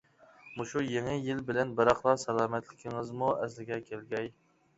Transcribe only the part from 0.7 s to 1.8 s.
يېڭى يىل بىلەن